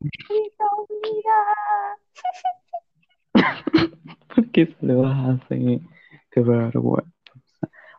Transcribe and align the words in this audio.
¿Por 4.34 4.50
qué 4.52 4.66
se 4.66 4.86
lo 4.86 5.02
vas 5.02 5.16
a 5.16 5.32
hacer? 5.32 5.80
Qué 6.30 6.40
vergüenza. 6.40 7.10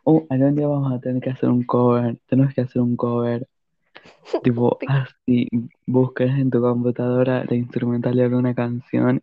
Oh, 0.04 0.24
algún 0.30 0.56
día 0.56 0.66
vamos 0.66 0.92
a 0.92 1.00
tener 1.00 1.22
que 1.22 1.30
hacer 1.30 1.50
un 1.50 1.62
cover. 1.64 2.18
Tenemos 2.26 2.54
que 2.54 2.62
hacer 2.62 2.82
un 2.82 2.96
cover. 2.96 3.46
Tipo, 4.42 4.78
así, 4.88 5.48
buscas 5.86 6.30
en 6.38 6.50
tu 6.50 6.60
computadora 6.60 7.44
la 7.44 7.56
instrumental 7.56 8.16
de 8.16 8.24
alguna 8.24 8.54
canción 8.54 9.22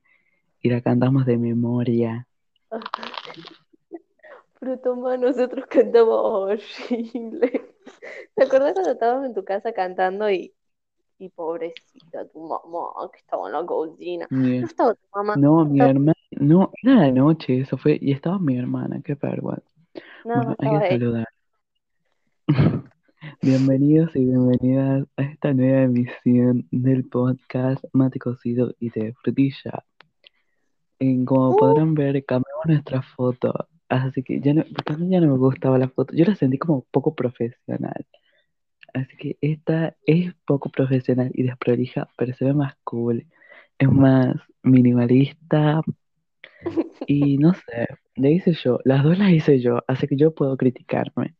y 0.62 0.70
la 0.70 0.82
cantamos 0.82 1.26
de 1.26 1.38
memoria. 1.38 2.28
Pero 4.60 4.80
toma, 4.80 5.18
nosotros 5.18 5.66
cantamos 5.68 6.20
horrible. 6.20 7.74
¿Te 8.36 8.44
acuerdas 8.44 8.74
cuando 8.74 8.92
estábamos 8.92 9.28
en 9.28 9.34
tu 9.34 9.46
casa 9.46 9.72
cantando 9.72 10.30
y, 10.30 10.54
y 11.20 11.30
pobrecita 11.30 12.28
tu 12.28 12.40
mamá 12.48 13.10
que 13.12 13.20
estaba 13.20 13.48
en 13.48 13.54
la 13.54 13.66
cocina? 13.66 14.28
Mi- 14.30 14.60
No 14.60 14.66
estaba 14.68 14.94
tu 14.94 15.02
mamá. 15.16 15.36
No, 15.36 15.66
mi 15.66 15.80
estaba- 15.80 15.90
hermana, 15.92 16.14
no, 16.32 16.72
era 16.84 16.96
la 16.96 17.12
noche, 17.12 17.60
eso 17.62 17.78
fue, 17.78 17.98
y 18.02 18.12
estaba 18.12 18.38
mi 18.40 18.58
hermana, 18.58 19.02
qué 19.04 19.16
vergüenza. 19.16 19.64
No, 20.26 20.36
Bueno, 20.36 20.56
hay 20.60 20.80
que 20.80 20.90
saludar. 20.90 21.28
Bienvenidos 23.42 24.16
y 24.16 24.26
bienvenidas 24.26 25.08
a 25.18 25.24
esta 25.24 25.54
nueva 25.54 25.84
emisión 25.84 26.68
del 26.72 27.04
podcast 27.10 27.84
Mate 27.94 28.20
Cocido 28.20 28.74
y 28.80 28.90
de 28.92 29.14
Frutilla. 29.22 29.84
En, 31.00 31.26
como 31.26 31.52
Uh. 31.52 31.58
podrán 31.58 31.94
ver, 31.94 32.24
cambiamos 32.26 32.66
nuestra 32.66 33.02
foto, 33.02 33.68
así 33.90 34.24
que 34.24 34.40
ya 34.40 34.54
no, 34.54 34.64
porque 34.76 34.94
a 34.94 34.98
mí 34.98 35.10
ya 35.10 35.20
no 35.20 35.28
me 35.34 35.38
gustaba 35.38 35.78
la 35.78 35.90
foto, 35.90 36.14
yo 36.16 36.26
la 36.26 36.36
sentí 36.36 36.58
como 36.58 36.86
poco 36.92 37.14
profesional. 37.16 38.06
Así 38.98 39.16
que 39.16 39.38
esta 39.42 39.96
es 40.06 40.34
poco 40.46 40.70
profesional 40.70 41.30
y 41.34 41.44
desprolija, 41.44 42.10
pero 42.18 42.34
se 42.34 42.46
ve 42.46 42.54
más 42.54 42.76
cool, 42.84 43.28
es 43.78 43.92
más 43.92 44.36
minimalista 44.64 45.82
y 47.06 47.38
no 47.38 47.54
sé, 47.54 47.88
la 48.16 48.30
hice 48.30 48.54
yo, 48.54 48.80
las 48.86 49.04
dos 49.04 49.18
las 49.20 49.32
hice 49.32 49.60
yo, 49.60 49.84
así 49.88 50.08
que 50.08 50.16
yo 50.16 50.34
puedo 50.34 50.58
criticarme. 50.58 51.36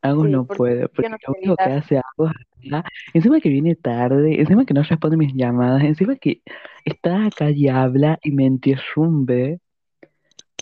Agus 0.00 0.26
Sí, 0.26 0.32
no 0.32 0.46
porque 0.46 0.56
puede, 0.56 0.88
porque 0.88 1.08
no 1.10 1.16
lo 1.26 1.34
único 1.36 1.56
que 1.56 1.70
hace 1.70 1.98
Agus 1.98 2.30
acá, 2.30 2.88
encima 3.12 3.40
que 3.40 3.50
viene 3.50 3.74
tarde, 3.74 4.40
encima 4.40 4.64
que 4.64 4.72
no 4.72 4.82
responde 4.82 5.18
mis 5.18 5.34
llamadas, 5.34 5.82
encima 5.84 6.16
que 6.16 6.40
está 6.86 7.26
acá 7.26 7.50
y 7.50 7.68
habla 7.68 8.18
y 8.22 8.32
me 8.32 8.44
interrumpe. 8.44 9.60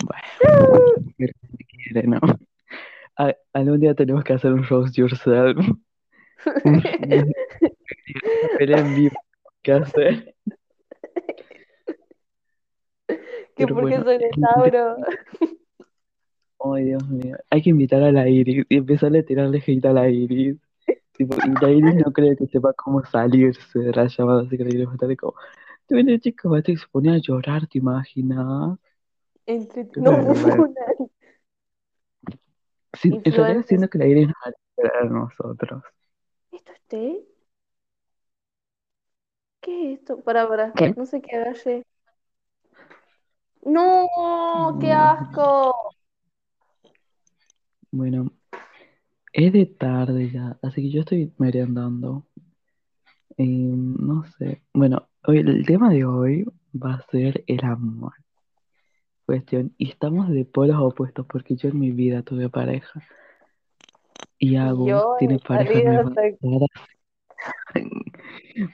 Bueno, 0.00 0.22
si 1.16 1.64
quiere, 1.64 2.08
¿no? 2.08 2.18
A- 3.16 3.36
algún 3.52 3.78
día 3.78 3.94
tenemos 3.94 4.24
que 4.24 4.32
hacer 4.32 4.52
un 4.52 4.64
roast 4.64 4.96
yourself, 4.96 5.64
pelea 8.58 8.78
en 8.78 8.94
vivo 8.94 9.16
que 9.62 9.72
hacer. 9.72 10.34
Que 13.54 13.66
porque 13.66 13.98
bueno, 13.98 14.04
soy 14.04 14.18
Tauro. 14.40 14.96
Ay, 16.60 16.84
Dios 16.84 17.08
mío. 17.08 17.36
Hay 17.50 17.62
que 17.62 17.70
invitar 17.70 18.02
a 18.02 18.12
la 18.12 18.28
Iris 18.28 18.64
y 18.68 18.76
empezarle 18.76 19.20
a 19.20 19.24
tirarle 19.24 19.62
hate 19.64 19.84
a 19.86 19.92
la 19.92 20.08
Iris. 20.08 20.56
Tipo, 21.12 21.36
y 21.44 21.64
la 21.64 21.70
Iris 21.70 21.94
no 21.96 22.12
creo 22.12 22.36
que 22.36 22.46
sepa 22.46 22.72
cómo 22.74 23.04
salirse 23.04 23.78
de 23.78 23.92
la 23.92 24.06
llamada, 24.06 24.42
así 24.42 24.56
que 24.56 24.64
la 24.64 24.70
Iris 24.70 24.86
va 24.86 24.92
a 24.92 24.94
estar 24.94 25.16
como, 25.16 25.34
tú 25.88 25.94
vienes 25.96 26.20
chica, 26.20 26.48
va 26.48 26.58
a 26.58 26.62
se 26.62 26.76
ponía 26.92 27.14
a 27.14 27.18
llorar, 27.18 27.66
¿te 27.66 27.78
imaginas? 27.78 28.78
Entre... 29.44 29.88
Qué 29.88 30.00
No, 30.00 30.12
vergüenza. 30.12 30.54
una. 30.56 30.74
Sí, 32.92 33.08
Influencers. 33.08 33.66
siento 33.66 33.88
que 33.88 33.98
la 33.98 34.06
Iris 34.06 34.28
nos 34.28 34.36
va 34.36 34.50
a 34.50 34.54
llorar 34.76 35.02
a 35.02 35.06
nosotros. 35.06 35.82
¿Esto 36.88 36.96
es 36.96 37.18
té? 37.18 37.28
¿Qué 39.60 39.92
es 39.92 39.98
esto? 39.98 40.20
Para, 40.22 40.48
para. 40.48 40.72
¿Qué? 40.72 40.94
No 40.96 41.04
sé 41.04 41.20
qué 41.20 41.36
agarre. 41.36 41.84
¡No! 43.62 44.78
¡Qué 44.80 44.92
asco! 44.92 45.74
Bueno, 47.90 48.32
es 49.32 49.52
de 49.52 49.66
tarde 49.66 50.30
ya, 50.30 50.58
así 50.62 50.82
que 50.82 50.90
yo 50.90 51.00
estoy 51.00 51.32
merendando. 51.36 52.26
Eh, 53.36 53.44
no 53.46 54.24
sé. 54.38 54.62
Bueno, 54.72 55.08
hoy, 55.24 55.38
el 55.38 55.66
tema 55.66 55.90
de 55.90 56.04
hoy 56.04 56.46
va 56.74 56.94
a 56.94 57.06
ser 57.10 57.44
el 57.46 57.64
amor. 57.64 58.14
Cuestión, 59.26 59.74
y 59.76 59.90
estamos 59.90 60.30
de 60.30 60.46
polos 60.46 60.80
opuestos 60.80 61.26
porque 61.26 61.54
yo 61.56 61.68
en 61.68 61.78
mi 61.78 61.90
vida 61.90 62.22
tuve 62.22 62.48
pareja 62.48 63.02
y 64.38 64.56
Agus 64.56 64.88
Yo 64.88 65.16
tiene 65.18 65.34
en 65.34 65.40
pareja 65.40 65.90
misma 65.90 66.14
soy- 66.14 66.36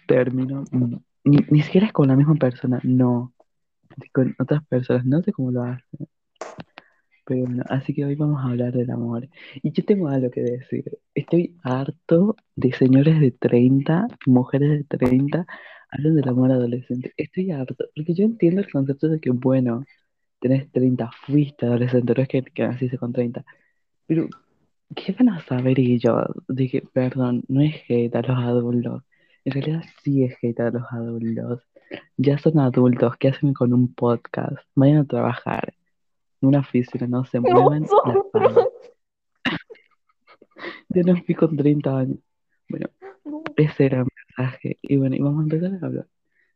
término. 0.07 0.65
mm, 0.71 0.95
Ni, 1.25 1.39
ni 1.51 1.63
siquiera 1.63 1.87
es 1.87 1.93
con 1.93 2.09
la 2.09 2.17
misma 2.17 2.35
persona, 2.35 2.81
no. 2.83 3.33
Con 4.13 4.35
otras 4.39 4.65
personas, 4.67 5.05
no 5.07 5.23
sé 5.23 5.33
cómo 5.33 5.51
lo 5.51 5.63
hace. 5.63 5.85
Pero 7.27 7.41
bueno, 7.47 7.63
así 7.69 7.95
que 7.95 8.05
hoy 8.05 8.15
vamos 8.17 8.45
a 8.45 8.49
hablar 8.49 8.73
del 8.73 8.91
amor. 8.91 9.27
Y 9.63 9.73
yo 9.73 9.83
tengo 9.85 10.09
algo 10.09 10.31
que 10.31 10.43
decir. 10.43 10.85
Estoy 11.15 11.57
harto 11.63 12.37
de 12.57 12.73
señores 12.75 13.19
de 13.21 13.31
30, 13.31 14.07
mujeres 14.27 14.71
de 14.87 14.99
30, 14.99 15.47
hablan 15.91 16.17
del 16.17 16.29
amor 16.29 16.53
adolescente. 16.53 17.15
Estoy 17.17 17.51
harto, 17.53 17.87
porque 17.97 18.13
yo 18.15 18.25
entiendo 18.25 18.61
el 18.61 18.71
concepto 18.71 19.09
de 19.09 19.21
que, 19.21 19.31
bueno, 19.31 19.85
tenés 20.41 20.71
30, 20.73 21.11
fuiste 21.27 21.65
adolescente, 21.65 22.13
no 22.15 22.23
es 22.23 22.29
que, 22.29 22.43
que 22.43 22.63
naciste 22.67 22.99
con 22.99 23.13
30. 23.15 23.43
Pero, 24.07 24.29
¿qué 24.95 25.13
van 25.13 25.29
a 25.31 25.41
saber 25.41 25.79
ellos? 25.81 26.23
De 26.49 26.69
que, 26.69 26.83
perdón, 26.83 27.43
no 27.49 27.61
es 27.61 27.75
hate 27.89 28.15
a 28.17 28.23
los 28.23 28.39
adultos. 28.39 29.03
En 29.45 29.53
realidad 29.53 29.83
sí 30.03 30.25
es 30.25 30.37
hate 30.43 30.61
a 30.61 30.71
los 30.71 30.85
adultos. 30.91 31.63
Ya 32.17 32.39
son 32.39 32.59
adultos, 32.59 33.17
¿qué 33.19 33.29
hacen 33.29 33.53
con 33.55 33.73
un 33.73 33.93
podcast? 33.95 34.57
Vayan 34.75 34.99
a 34.99 35.05
trabajar 35.05 35.75
en 36.41 36.49
una 36.49 36.61
oficina, 36.61 37.07
no 37.07 37.25
se 37.25 37.39
espalda. 37.39 37.87
Yo 40.89 41.03
no 41.03 41.17
fui 41.23 41.35
con 41.35 41.57
30 41.57 41.99
años. 41.99 42.19
Bueno, 42.69 42.87
No. 43.25 43.43
ese 43.57 43.87
era 43.87 44.01
el 44.01 44.07
mensaje. 44.37 44.79
Y 44.83 44.97
bueno, 44.97 45.17
y 45.17 45.21
vamos 45.21 45.41
a 45.41 45.43
empezar 45.45 45.79
a 45.83 45.87
hablar 45.87 46.07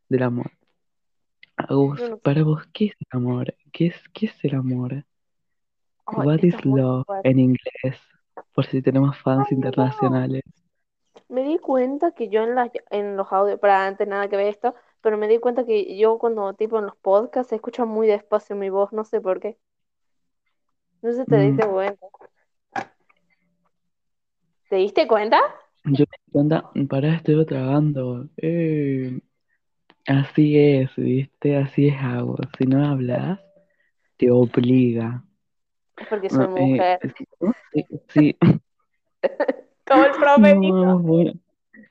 del 0.07 0.23
amor. 0.23 0.51
Agus, 1.57 2.01
no 2.09 2.17
para 2.17 2.43
vos, 2.43 2.65
¿qué 2.73 2.85
es 2.85 2.93
el 2.99 3.07
amor? 3.11 3.53
¿Qué 3.71 3.87
es, 3.87 3.95
qué 4.13 4.27
es 4.27 4.45
el 4.45 4.55
amor? 4.55 4.93
Ay, 6.05 6.25
What 6.25 6.39
is 6.43 6.65
love 6.65 7.05
en 7.23 7.39
inglés? 7.39 7.99
Por 8.59 8.65
si 8.65 8.81
tenemos 8.81 9.17
fans 9.17 9.49
Ay, 9.49 9.55
no. 9.57 9.69
internacionales. 9.69 10.43
Me 11.29 11.43
di 11.43 11.57
cuenta 11.59 12.11
que 12.11 12.29
yo 12.29 12.43
en, 12.43 12.55
las 12.55 12.69
en 12.91 13.15
los 13.17 13.31
audios, 13.31 13.59
para 13.59 13.87
antes 13.87 14.07
nada 14.07 14.27
que 14.29 14.35
ver 14.37 14.47
esto, 14.47 14.75
pero 15.01 15.17
me 15.17 15.27
di 15.29 15.39
cuenta 15.39 15.65
que 15.65 15.97
yo 15.97 16.19
cuando 16.19 16.53
tipo 16.55 16.77
en 16.77 16.85
los 16.87 16.95
podcasts 16.97 17.49
se 17.49 17.55
escucha 17.55 17.85
muy 17.85 18.05
despacio 18.07 18.55
mi 18.55 18.69
voz, 18.69 18.91
no 18.93 19.05
sé 19.05 19.21
por 19.21 19.39
qué. 19.39 19.57
No 21.01 21.11
sé 21.11 21.23
si 21.23 21.27
te 21.27 21.37
Mm, 21.37 21.41
diste 21.41 21.67
cuenta. 21.67 22.07
¿Te 24.69 24.77
diste 24.77 25.07
cuenta? 25.07 25.39
yo 25.85 26.05
me 26.11 26.17
di 26.25 26.31
cuenta, 26.31 26.71
para 26.89 27.15
estoy 27.15 27.45
tragando. 27.45 28.29
Eh, 28.37 29.19
así 30.07 30.57
es, 30.59 30.91
¿viste? 30.97 31.57
Así 31.57 31.87
es 31.89 31.95
Agus. 32.01 32.41
Si 32.57 32.65
no 32.65 32.85
hablas, 32.87 33.39
te 34.17 34.31
obliga. 34.31 35.25
Porque 36.07 36.29
soy 36.29 36.47
eh, 36.55 36.87
mujer. 36.87 37.01
sí, 37.17 37.85
sí, 38.09 38.37
Como 39.85 40.05
el 40.05 40.15
profe 40.17 40.55
No, 40.55 40.59
dijo. 40.61 40.99
bueno, 40.99 41.33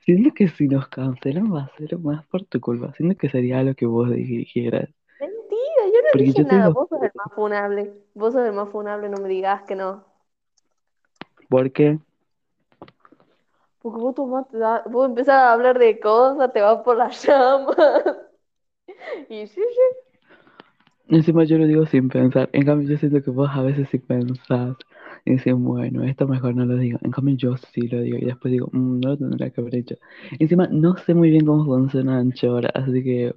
siento 0.05 0.33
que 0.33 0.47
si 0.49 0.67
nos 0.67 0.87
cancelan 0.89 1.53
va 1.53 1.63
a 1.63 1.77
ser 1.77 1.97
más 1.99 2.25
por 2.27 2.43
tu 2.45 2.59
culpa. 2.59 2.93
Siento 2.95 3.17
que 3.17 3.29
sería 3.29 3.63
lo 3.63 3.75
que 3.75 3.85
vos 3.85 4.09
dijeras. 4.11 4.89
Mentira, 5.19 5.85
yo 5.93 6.01
no 6.01 6.09
Porque 6.11 6.25
dije 6.25 6.33
yo 6.33 6.43
nada. 6.43 6.69
Vos 6.69 6.89
sos 6.89 7.01
el 7.03 7.11
más 7.15 7.33
funable. 7.33 7.93
Vos 8.13 8.33
sos 8.33 8.45
el 8.45 8.53
más 8.53 8.69
funable, 8.69 9.07
no 9.09 9.17
me 9.21 9.29
digas 9.29 9.63
que 9.63 9.75
no. 9.75 10.05
¿por 11.47 11.71
qué? 11.71 11.99
Porque 13.81 13.99
vos 14.01 14.15
tomás, 14.15 14.47
te 14.49 14.57
da- 14.57 14.83
vos 14.87 15.05
empezás 15.09 15.35
a 15.35 15.51
hablar 15.53 15.77
de 15.79 15.99
cosas, 15.99 16.51
te 16.53 16.61
vas 16.61 16.81
por 16.83 16.95
las 16.97 17.21
llamas. 17.25 17.75
Y 19.29 19.47
sí, 19.47 19.61
sí. 19.61 20.08
Encima 21.09 21.43
yo 21.43 21.57
lo 21.57 21.65
digo 21.67 21.85
sin 21.87 22.07
pensar. 22.09 22.49
En 22.53 22.63
cambio, 22.65 22.87
yo 22.89 22.97
siento 22.97 23.21
que 23.23 23.31
vos 23.31 23.49
a 23.51 23.61
veces 23.63 23.89
sí 23.89 23.97
pensás 23.99 24.77
y 25.25 25.35
decís, 25.35 25.53
bueno, 25.55 26.03
esto 26.03 26.27
mejor 26.27 26.55
no 26.55 26.65
lo 26.65 26.77
digo. 26.77 26.99
En 27.03 27.11
cambio, 27.11 27.35
yo 27.35 27.57
sí 27.57 27.87
lo 27.87 28.01
digo 28.01 28.17
y 28.17 28.25
después 28.25 28.51
digo, 28.51 28.69
"Mm, 28.71 28.99
no 29.01 29.09
lo 29.09 29.17
tendría 29.17 29.49
que 29.49 29.61
haber 29.61 29.75
hecho. 29.75 29.95
Encima, 30.39 30.67
no 30.71 30.95
sé 30.97 31.13
muy 31.15 31.31
bien 31.31 31.45
cómo 31.45 31.65
funciona 31.65 32.19
Anchor, 32.19 32.69
así 32.73 33.03
que. 33.03 33.33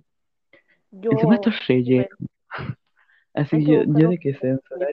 Encima, 1.10 1.34
esto 1.36 1.50
es 1.50 1.66
relleno. 1.68 2.08
Así 3.34 3.64
yo, 3.66 3.84
yo 3.84 4.08
de 4.08 4.18
que 4.18 4.34
censurar, 4.34 4.90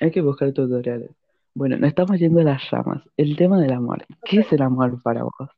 hay 0.00 0.10
que 0.10 0.20
buscar 0.22 0.52
tutoriales. 0.52 1.10
Bueno, 1.54 1.78
nos 1.78 1.88
estamos 1.88 2.18
yendo 2.20 2.40
a 2.40 2.44
las 2.44 2.70
ramas. 2.70 3.02
El 3.16 3.36
tema 3.36 3.60
del 3.60 3.72
amor. 3.72 4.04
¿Qué 4.24 4.40
es 4.40 4.52
el 4.52 4.62
amor 4.62 5.02
para 5.02 5.24
vos? 5.24 5.50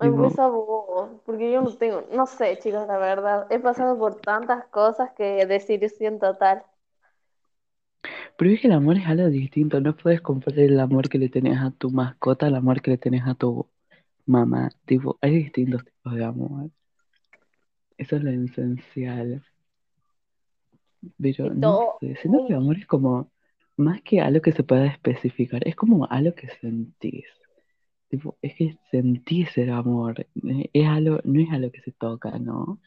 Tipo, 0.00 0.06
Empieza 0.06 0.48
vos, 0.48 1.08
porque 1.24 1.52
yo 1.52 1.62
no 1.62 1.72
tengo, 1.76 2.04
no 2.12 2.26
sé, 2.26 2.58
chicos, 2.58 2.86
la 2.88 2.98
verdad. 2.98 3.46
He 3.50 3.60
pasado 3.60 3.96
por 3.98 4.20
tantas 4.20 4.66
cosas 4.66 5.12
que 5.12 5.46
desilusión 5.46 6.18
total. 6.18 6.64
Pero 8.36 8.50
es 8.50 8.60
que 8.60 8.66
el 8.66 8.72
amor 8.72 8.96
es 8.96 9.06
algo 9.06 9.28
distinto, 9.28 9.80
no 9.80 9.96
puedes 9.96 10.20
comparar 10.20 10.60
el 10.60 10.80
amor 10.80 11.08
que 11.08 11.18
le 11.18 11.28
tenés 11.28 11.58
a 11.58 11.70
tu 11.70 11.90
mascota 11.90 12.46
al 12.46 12.56
amor 12.56 12.82
que 12.82 12.90
le 12.90 12.98
tenés 12.98 13.22
a 13.26 13.34
tu 13.34 13.68
mamá. 14.26 14.70
Tipo, 14.84 15.18
hay 15.20 15.36
distintos 15.36 15.84
tipos 15.84 16.14
de 16.14 16.24
amor. 16.24 16.70
Eso 17.96 18.16
es 18.16 18.22
lo 18.22 18.30
esencial. 18.30 19.42
Pero 21.20 21.54
no 21.54 21.96
sé, 22.00 22.16
siento 22.16 22.46
que 22.46 22.52
el 22.52 22.58
amor 22.58 22.78
es 22.78 22.86
como 22.86 23.30
más 23.76 24.00
que 24.02 24.20
algo 24.20 24.40
que 24.40 24.52
se 24.52 24.62
pueda 24.64 24.86
especificar, 24.86 25.66
es 25.66 25.76
como 25.76 26.06
algo 26.10 26.34
que 26.34 26.48
sentís. 26.48 27.26
Tipo, 28.08 28.36
es 28.42 28.54
que 28.54 28.78
sentís 28.90 29.56
el 29.58 29.70
amor, 29.70 30.20
eh, 30.20 30.70
es 30.72 30.88
algo, 30.88 31.18
no 31.24 31.40
es 31.40 31.50
algo 31.50 31.70
que 31.72 31.80
se 31.80 31.92
toca, 31.92 32.38
¿no? 32.38 32.78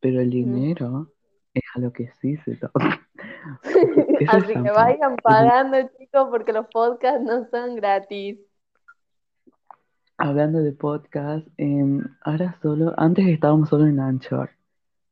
Pero 0.00 0.20
el 0.20 0.30
dinero 0.30 1.12
es 1.52 1.62
algo 1.74 1.92
que 1.92 2.10
sí 2.20 2.36
se 2.38 2.56
toca. 2.56 3.06
Así 4.28 4.52
que 4.52 4.70
vayan 4.70 5.16
pagando, 5.16 5.76
chicos, 5.98 6.28
porque 6.30 6.52
los 6.52 6.66
podcasts 6.68 7.22
no 7.22 7.46
son 7.50 7.76
gratis. 7.76 8.38
Hablando 10.16 10.60
de 10.60 10.72
podcast, 10.72 11.46
em, 11.56 12.04
ahora 12.22 12.56
solo, 12.62 12.92
antes 12.98 13.26
estábamos 13.26 13.70
solo 13.70 13.86
en 13.86 14.00
Anchor, 14.00 14.50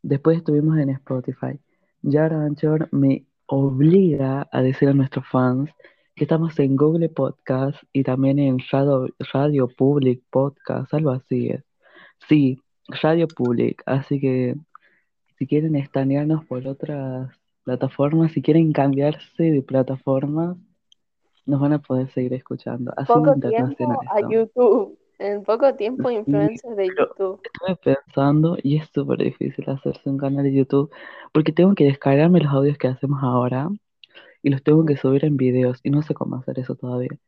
después 0.03 0.38
estuvimos 0.38 0.79
en 0.79 0.91
Spotify. 0.91 1.59
Ya 2.03 2.25
ahora 2.25 2.44
Anchor 2.44 2.88
me 2.93 3.26
obliga 3.47 4.47
a 4.53 4.62
decir 4.62 4.88
a 4.88 4.94
nuestros 4.94 5.26
fans 5.26 5.71
que 6.19 6.25
estamos 6.25 6.59
en 6.59 6.75
Google 6.75 7.09
Podcast 7.09 7.81
y 7.93 8.03
también 8.03 8.41
en 8.41 8.59
Radio, 8.73 9.06
Radio 9.32 9.69
Public 9.69 10.20
Podcast, 10.31 10.93
algo 10.93 11.11
así 11.11 11.50
es. 11.50 11.62
Sí, 12.29 12.61
Radio 13.03 13.29
Public, 13.29 13.85
así 13.87 14.19
que 14.19 14.56
si 15.38 15.47
quieren 15.47 15.76
estanearnos 15.76 16.44
por 16.47 16.67
otras 16.67 17.31
plataformas, 17.62 18.32
si 18.32 18.43
quieren 18.43 18.73
cambiarse 18.73 19.44
de 19.44 19.62
plataforma, 19.62 20.56
nos 21.47 21.61
van 21.61 21.75
a 21.75 21.79
poder 21.79 22.11
seguir 22.11 22.35
escuchando. 22.35 22.93
Así 22.97 23.12
Poco 23.12 23.35
internacional 23.35 23.76
tiempo 23.76 24.03
a. 24.12 24.29
YouTube. 24.29 24.99
En 25.21 25.43
poco 25.44 25.75
tiempo, 25.75 26.11
influencers 26.11 26.76
de 26.76 26.88
YouTube. 26.88 27.41
estuve 27.44 27.94
pensando 27.94 28.56
y 28.62 28.76
es 28.76 28.88
súper 28.93 29.19
difícil 29.19 29.69
hacerse 29.69 30.11
un 30.11 30.19
canal 30.19 30.44
de 30.44 30.53
YouTube 30.53 30.91
porque 31.32 31.53
tengo 31.53 31.75
que 31.75 31.85
descargarme 31.85 32.41
los 32.41 32.53
audios 32.53 32.79
que 32.79 32.88
hacemos 32.88 33.21
ahora 33.23 33.69
y 34.43 34.50
los 34.50 34.62
tengo 34.62 34.85
que 34.85 34.96
subir 34.96 35.25
en 35.25 35.37
videos 35.37 35.81
y 35.82 35.90
no 35.90 36.02
sé 36.02 36.14
cómo 36.14 36.37
hacer 36.37 36.58
eso 36.58 36.75
todavía. 36.75 37.19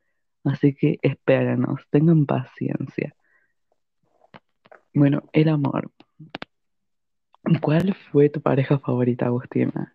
Así 0.45 0.75
que 0.75 0.99
espéranos, 1.03 1.83
tengan 1.91 2.27
paciencia. 2.27 3.15
Bueno, 4.95 5.23
el 5.33 5.49
amor. 5.49 5.91
¿Cuál 7.61 7.95
fue 8.11 8.29
tu 8.29 8.41
pareja 8.41 8.79
favorita, 8.79 9.27
Agustina? 9.27 9.95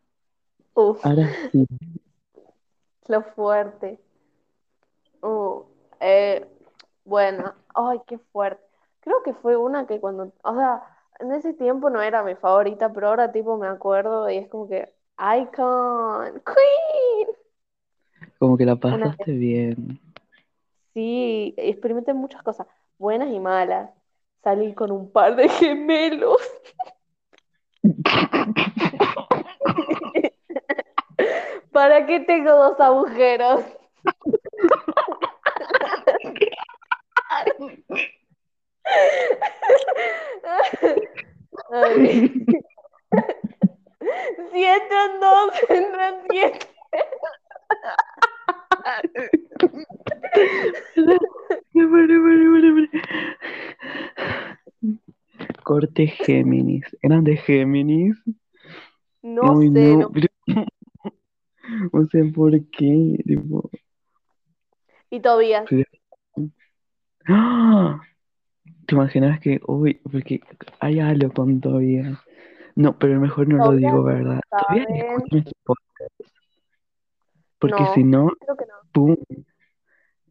Uf, 0.74 1.06
Ahora 1.06 1.30
sí, 1.52 1.66
lo 3.08 3.22
fuerte. 3.22 4.00
Uh, 5.22 5.64
eh, 6.00 6.46
bueno, 7.04 7.54
ay, 7.74 8.00
qué 8.08 8.18
fuerte. 8.18 8.64
Creo 9.00 9.24
que 9.24 9.34
fue 9.34 9.56
una 9.56 9.86
que 9.88 10.00
cuando, 10.00 10.34
o 10.44 10.56
sea, 10.56 10.84
en 11.20 11.32
ese 11.32 11.54
tiempo 11.54 11.90
no 11.90 12.02
era 12.02 12.24
mi 12.24 12.36
favorita, 12.36 12.92
pero 12.92 13.08
ahora 13.08 13.32
tipo 13.32 13.58
me 13.58 13.68
acuerdo 13.68 14.30
y 14.30 14.38
es 14.38 14.50
como 14.50 14.68
que 14.68 14.94
Icon, 15.18 16.42
Queen. 16.46 17.28
como 18.38 18.58
que 18.58 18.66
la 18.66 18.76
pasaste 18.76 19.32
bien. 19.32 19.98
sí, 20.94 21.54
experimenté 21.58 22.14
muchas 22.14 22.44
cosas, 22.44 22.68
buenas 22.98 23.30
y 23.30 23.40
malas. 23.40 23.90
Salí 24.44 24.74
con 24.74 24.92
un 24.92 25.10
par 25.12 25.36
de 25.36 25.50
gemelos. 25.50 26.42
¿Para 31.72 32.06
qué 32.06 32.20
tengo 32.22 32.52
dos 32.52 32.80
agujeros? 32.80 33.64
Ay. 41.72 42.32
Pare, 51.74 52.16
pare. 52.22 52.90
Corte 55.64 56.08
Géminis. 56.08 56.86
¿Eran 57.02 57.24
de 57.24 57.38
Géminis? 57.38 58.22
No 59.24 59.60
Ay, 59.60 59.70
sé, 59.70 59.80
no, 59.80 60.00
no. 60.00 60.12
pero 60.12 60.28
no 61.92 62.06
sé 62.08 62.24
por 62.26 62.52
qué. 62.70 63.18
tipo, 63.26 63.70
Y 65.10 65.20
Tobías. 65.20 65.66
pero- 65.70 65.84
¡Ah! 67.28 68.02
¿Te 68.86 68.94
imaginas 68.94 69.40
que, 69.40 69.60
uy, 69.68 70.00
porque 70.12 70.42
hay 70.80 71.00
algo 71.00 71.34
con 71.34 71.60
Tobias? 71.60 72.20
No, 72.76 73.00
pero 73.00 73.20
mejor 73.20 73.48
no 73.48 73.58
lo 73.58 73.72
digo, 73.72 74.04
¿verdad? 74.04 74.42
Tobias 74.50 74.86
saben. 74.88 75.02
escucha 75.02 75.28
nuestro 75.32 75.54
podcast. 75.64 76.36
Porque 77.58 77.84
No, 77.84 77.94
si 77.94 78.04
no, 78.04 78.28
creo 78.40 78.58
que 78.58 78.66
no. 78.66 78.74
¡pum! 78.92 79.16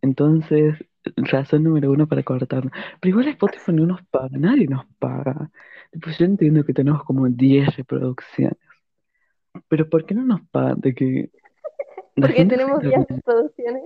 Entonces, 0.02 0.84
razón 1.16 1.64
número 1.64 1.90
uno 1.90 2.06
para 2.06 2.22
cortarnos. 2.22 2.72
Pero 3.00 3.10
igual 3.10 3.28
Spotify 3.28 3.72
no 3.72 3.86
nos 3.86 4.02
paga, 4.06 4.36
nadie 4.38 4.66
nos 4.66 4.84
paga. 4.98 5.50
Pues 6.02 6.18
yo 6.18 6.26
entiendo 6.26 6.64
que 6.64 6.74
tenemos 6.74 7.02
como 7.04 7.26
10 7.28 7.76
reproducciones. 7.76 8.58
Pero 9.68 9.88
¿por 9.88 10.04
qué 10.04 10.14
no 10.14 10.24
nos 10.24 10.42
pagan? 10.48 10.80
De 10.80 10.94
que 10.94 11.30
Porque 12.16 12.44
tenemos 12.44 12.80
se 12.80 12.88
10 12.88 13.06
reproducciones. 13.08 13.82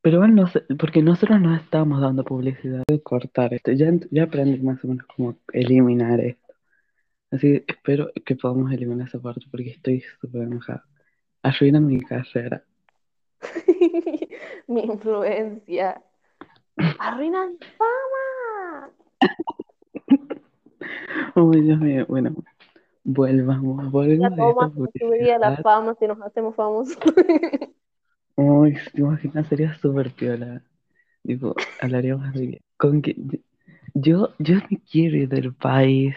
Pero 0.00 0.18
bueno, 0.18 0.48
porque 0.78 1.02
nosotros 1.02 1.40
no 1.40 1.56
estamos 1.56 2.00
dando 2.00 2.24
publicidad. 2.24 2.82
A 2.88 2.98
cortar 3.02 3.52
esto. 3.54 3.72
Ya, 3.72 3.90
ya 4.10 4.24
aprendí 4.24 4.58
más 4.60 4.82
o 4.84 4.88
menos 4.88 5.06
cómo 5.14 5.36
eliminar 5.52 6.20
esto. 6.20 6.54
Así 7.30 7.60
que 7.60 7.72
espero 7.72 8.10
que 8.24 8.36
podamos 8.36 8.72
eliminar 8.72 9.08
esa 9.08 9.20
parte 9.20 9.46
porque 9.50 9.70
estoy 9.70 10.00
súper 10.20 10.42
enojada. 10.42 10.84
Arruinan 11.42 11.86
mi 11.86 12.00
carrera. 12.00 12.64
Mi 14.66 14.82
influencia. 14.82 16.02
Arruinan 16.98 17.52
mi 17.52 17.58
fama. 17.76 18.90
Uy, 21.34 21.62
Dios 21.62 21.80
mío. 21.80 22.04
Bueno, 22.08 22.34
volvamos, 23.04 23.92
Ya 23.92 24.30
de 24.30 24.50
esta 24.50 24.68
nos 24.68 24.90
subiría 24.98 25.38
la 25.38 25.56
fama 25.56 25.94
si 25.98 26.06
nos 26.06 26.20
hacemos 26.20 26.54
famosos. 26.54 26.98
Uy, 28.38 28.76
te 28.94 29.00
imaginas, 29.00 29.48
sería 29.48 29.74
súper 29.78 30.12
piola. 30.12 30.62
Tipo, 31.24 31.56
hablaríamos 31.80 32.32
de 32.34 32.60
con 32.76 33.02
que 33.02 33.16
yo, 33.94 34.32
yo 34.38 34.56
me 34.70 34.80
quiero 34.90 35.16
ir 35.16 35.28
del 35.28 35.54
país. 35.54 36.14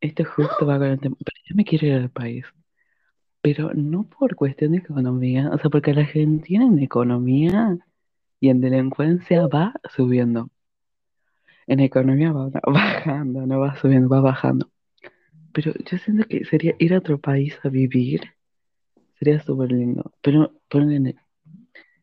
Esto 0.00 0.24
justo 0.24 0.64
va 0.66 0.78
con 0.78 0.88
el 0.88 1.00
tema. 1.00 1.16
Pero 1.18 1.36
yo 1.44 1.54
me 1.54 1.64
quiero 1.64 1.86
ir 1.86 1.94
del 2.00 2.10
país. 2.10 2.46
Pero 3.42 3.74
no 3.74 4.04
por 4.04 4.36
cuestión 4.36 4.72
de 4.72 4.78
economía. 4.78 5.50
O 5.52 5.58
sea, 5.58 5.70
porque 5.70 5.92
la 5.92 6.00
Argentina 6.02 6.64
en 6.64 6.78
economía 6.78 7.76
y 8.40 8.48
en 8.48 8.62
delincuencia 8.62 9.46
va 9.48 9.74
subiendo. 9.94 10.48
En 11.66 11.80
economía 11.80 12.32
va 12.32 12.48
bajando, 12.64 13.46
no 13.46 13.60
va 13.60 13.76
subiendo, 13.76 14.08
va 14.08 14.20
bajando. 14.22 14.70
Pero 15.52 15.74
yo 15.74 15.98
siento 15.98 16.26
que 16.26 16.46
sería 16.46 16.74
ir 16.78 16.94
a 16.94 16.98
otro 16.98 17.18
país 17.18 17.58
a 17.64 17.68
vivir. 17.68 18.22
Sería 19.22 19.40
súper 19.40 19.70
lindo. 19.70 20.10
Pero 20.20 20.52
ponle, 20.68 21.14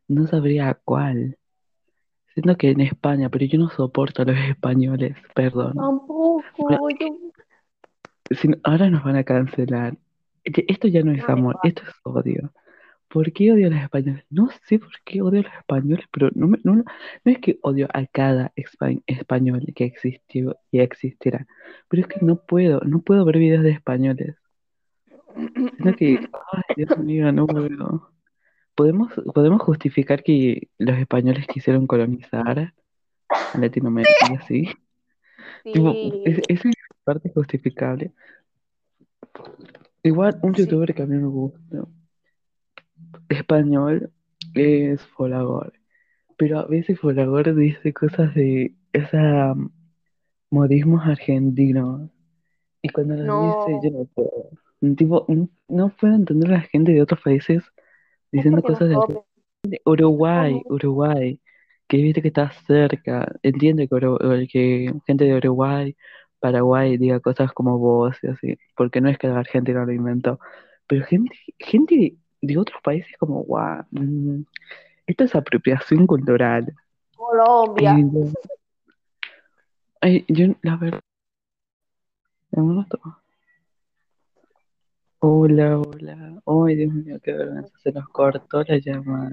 no 0.08 0.26
sabría 0.26 0.74
cuál. 0.86 1.38
Siento 2.34 2.56
que 2.56 2.70
en 2.70 2.80
España, 2.80 3.28
pero 3.28 3.44
yo 3.44 3.60
no 3.60 3.70
soporto 3.70 4.22
a 4.22 4.26
los 4.26 4.38
españoles, 4.50 5.18
perdón. 5.36 5.74
Tampoco. 5.76 6.44
Bueno, 6.58 6.80
Yo... 6.98 7.08
Ahora 8.64 8.90
nos 8.90 9.04
van 9.04 9.18
a 9.18 9.26
cancelar. 9.26 9.98
Esto 10.46 10.88
ya 10.88 11.02
no 11.04 11.12
es 11.12 11.28
No, 11.28 11.34
amor, 11.34 11.58
esto 11.64 11.82
es 11.86 11.94
odio. 12.04 12.54
¿Por 13.10 13.34
qué 13.34 13.52
odio 13.52 13.68
a 13.68 13.72
los 13.72 13.82
españoles? 13.82 14.24
No 14.30 14.50
sé 14.66 14.80
por 14.80 14.94
qué 15.04 15.22
odio 15.22 15.42
a 15.42 15.44
los 15.44 15.54
españoles, 15.56 16.06
pero 16.12 16.30
no, 16.36 16.48
me- 16.48 16.60
no, 16.64 16.86
es 17.26 17.40
que 17.40 17.60
odio 17.64 17.90
a 17.94 18.06
cada 18.06 18.54
espa- 18.56 19.04
español 19.08 19.66
que 19.76 19.84
existió 19.84 20.56
y 20.72 20.80
existirá, 20.80 21.46
pero 21.90 22.04
es 22.04 22.08
que 22.08 22.24
no 22.26 22.38
puedo, 22.38 22.80
no 22.86 23.02
puedo 23.02 23.26
ver 23.26 23.40
videos 23.40 23.64
de 23.64 23.72
españoles. 23.72 24.38
Que, 25.98 26.20
ay, 26.52 26.64
Dios 26.76 26.98
mío, 26.98 27.32
no 27.32 27.48
puedo. 27.48 28.12
¿Podemos, 28.76 29.12
podemos 29.34 29.62
justificar 29.62 30.24
que 30.24 30.70
los 30.78 30.98
españoles 30.98 31.46
quisieron 31.48 31.86
colonizar 31.88 32.74
a 33.30 33.58
Latinoamérica 33.58 34.12
y 34.32 34.36
así? 34.36 34.70
Tipo, 35.64 35.92
Sí, 35.92 36.22
es- 36.26 36.42
esa 36.48 36.70
es 36.70 36.76
parte 37.04 37.32
justificable. 37.34 38.12
Igual, 40.04 40.40
un 40.42 40.56
Sí. 40.56 40.64
youtuber 40.64 40.94
que 40.96 41.04
a 41.04 41.06
mí 41.06 41.18
me 41.18 41.28
gusta, 41.28 41.86
español, 43.28 44.12
es 44.54 45.02
Folagor. 45.08 45.74
Pero 46.38 46.60
a 46.60 46.66
veces 46.66 47.00
Folagor 47.00 47.54
dice 47.56 47.94
cosas 47.94 48.34
de 48.34 48.74
esa 48.94 49.54
modismos 50.50 51.06
argentinos. 51.06 52.10
Y 52.82 52.90
cuando 52.90 53.16
los 53.16 53.68
dice, 53.68 53.80
yo 53.84 53.98
no 54.00 54.06
puedo. 54.06 54.50
Tipo, 54.96 55.26
no, 55.28 55.50
no 55.68 55.90
puedo 55.90 56.16
entender 56.16 56.50
a 56.52 56.58
la 56.58 56.62
gente 56.62 56.94
de 56.94 57.02
otros 57.02 57.22
países 57.22 57.64
Es 57.64 57.72
diciendo 58.32 58.62
cosas 58.62 58.90
de. 58.90 58.98
Uruguay, 59.86 60.62
Uruguay. 60.66 61.42
que 61.88 61.98
viste 61.98 62.22
que 62.22 62.30
está 62.30 62.52
cerca. 62.66 63.36
Entiende 63.44 63.88
que, 63.88 63.96
Uru- 63.96 64.48
que 64.50 64.94
gente 65.06 65.26
de 65.26 65.36
Uruguay, 65.36 65.96
Paraguay 66.40 66.98
diga 66.98 67.20
cosas 67.20 67.52
como 67.52 67.78
vos 67.78 68.16
y 68.24 68.28
así, 68.28 68.58
porque 68.78 69.02
no 69.02 69.10
es 69.10 69.18
que 69.18 69.28
la 69.28 69.40
Argentina 69.40 69.84
lo 69.84 69.92
inventó, 69.92 70.40
pero 70.88 71.04
gente, 71.06 71.36
gente 71.58 72.16
de 72.42 72.58
otros 72.58 72.82
países 72.82 73.12
como, 73.18 73.44
guau, 73.44 73.84
mm, 73.92 74.44
esto 75.08 75.24
es 75.26 75.36
apropiación 75.36 76.08
cultural. 76.08 76.74
Colombia. 77.16 77.96
Y 78.00 78.04
yo, 78.04 78.32
ay, 80.00 80.26
yo, 80.30 80.56
la 80.62 80.78
verdad. 80.78 81.02
Hola, 85.20 85.78
hola. 85.80 86.42
Ay, 86.46 86.76
Dios 86.76 86.94
mío, 86.94 87.20
qué 87.22 87.34
vergüenza. 87.34 87.78
Se 87.80 87.92
nos 87.92 88.08
cortó 88.10 88.64
la 88.64 88.78
llamada. 88.78 89.32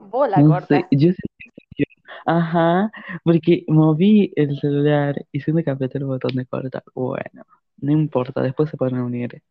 Vos 0.00 0.28
la 0.28 0.38
No 0.38 0.48
cortas. 0.48 0.68
sé, 0.68 0.86
yo 0.90 1.08
sentí 1.08 1.50
que 1.54 1.64
yo- 1.78 1.84
Ajá, 2.26 2.90
porque 3.24 3.64
moví 3.68 4.32
el 4.36 4.58
celular 4.58 5.26
y 5.32 5.40
siento 5.40 5.62
que 5.62 5.70
apreté 5.70 5.98
el 5.98 6.04
botón 6.06 6.34
de 6.36 6.46
cortar. 6.46 6.82
Bueno, 6.94 7.44
no 7.78 7.92
importa, 7.92 8.40
después 8.42 8.70
se 8.70 8.76
pueden 8.76 9.00
unir. 9.00 9.42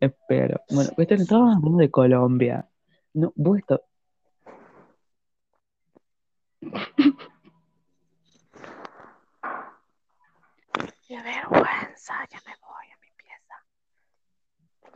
Espero. 0.00 0.60
Bueno, 0.70 0.90
cuestión, 0.94 1.20
estábamos 1.20 1.56
hablando 1.56 1.78
de 1.78 1.90
Colombia. 1.90 2.68
No, 3.14 3.32
vos 3.36 3.58
esto. 3.58 3.82
Qué 11.06 11.20
vergüenza, 11.22 12.14
ya 12.30 12.38
me 12.46 12.49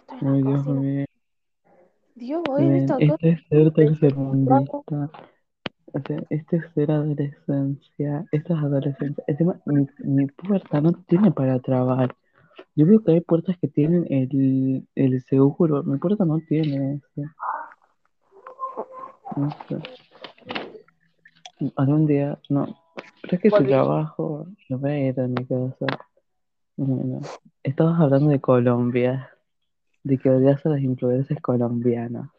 en 0.08 0.26
la 0.26 0.32
Ay, 0.32 0.42
Dios 0.42 0.58
cocina. 0.58 0.80
mío. 0.80 1.04
Dios, 2.16 2.42
hoy 2.48 2.70
visto 2.70 2.98
todo. 2.98 3.00
esto 3.00 3.26
es 3.26 3.40
ser 3.48 3.72
tercermundista. 3.72 4.76
O 5.96 6.00
sea, 6.06 6.22
esto 6.30 6.56
es 6.56 6.64
ser 6.74 6.90
adolescencia. 6.90 8.24
Esto 8.32 8.54
es 8.54 8.62
adolescencia. 8.62 9.24
Encima, 9.26 9.60
mi, 9.64 9.86
mi 9.98 10.26
puerta 10.26 10.80
no 10.80 10.92
tiene 10.92 11.30
para 11.30 11.58
trabar. 11.60 12.14
Yo 12.76 12.86
veo 12.86 13.02
que 13.02 13.12
hay 13.12 13.20
puertas 13.20 13.56
que 13.58 13.68
tienen 13.68 14.06
el, 14.10 14.86
el 14.94 15.22
seguro. 15.22 15.82
Mi 15.84 15.98
puerta 15.98 16.24
no 16.24 16.40
tiene 16.40 16.94
eso. 16.96 17.22
No 19.36 19.50
sé. 19.68 19.78
Algún 21.76 22.06
día, 22.06 22.38
no. 22.48 22.66
Pero 23.22 23.36
es 23.36 23.40
que 23.40 23.48
Volví. 23.48 23.68
trabajo, 23.68 24.46
no 24.68 24.78
voy 24.78 24.90
a 24.90 25.08
ir 25.08 25.20
a 25.20 25.26
mi 25.28 25.34
casa. 25.46 25.86
Bueno, 26.76 27.20
estabas 27.62 28.00
hablando 28.00 28.30
de 28.30 28.40
Colombia. 28.40 29.30
De 30.04 30.18
que 30.18 30.30
odias 30.30 30.64
a 30.64 30.68
las 30.68 30.80
influencias 30.80 31.40
colombianas. 31.40 32.30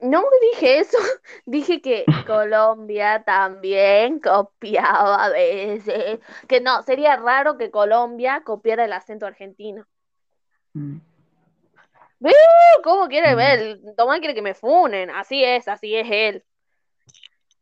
No 0.00 0.22
dije 0.52 0.80
eso, 0.80 0.98
dije 1.46 1.80
que 1.80 2.04
Colombia 2.26 3.22
también 3.24 4.18
copiaba 4.18 5.24
a 5.24 5.28
veces. 5.30 6.20
Que 6.48 6.60
no, 6.60 6.82
sería 6.82 7.16
raro 7.16 7.56
que 7.56 7.70
Colombia 7.70 8.42
copiara 8.44 8.84
el 8.84 8.92
acento 8.92 9.26
argentino. 9.26 9.86
Mm. 10.72 10.96
¿Cómo 12.82 13.08
quiere 13.08 13.34
Mm. 13.34 13.36
ver? 13.36 13.80
Tomás 13.96 14.18
quiere 14.18 14.34
que 14.34 14.42
me 14.42 14.54
funen. 14.54 15.10
Así 15.10 15.44
es, 15.44 15.68
así 15.68 15.94
es 15.94 16.06
él. 16.10 16.44